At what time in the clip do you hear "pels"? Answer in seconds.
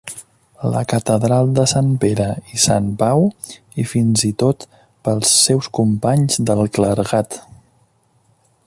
5.09-5.37